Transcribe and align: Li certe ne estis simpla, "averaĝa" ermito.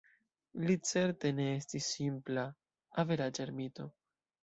Li 0.63 0.75
certe 0.91 1.33
ne 1.41 1.45
estis 1.59 1.91
simpla, 1.99 2.49
"averaĝa" 3.07 3.49
ermito. 3.51 3.91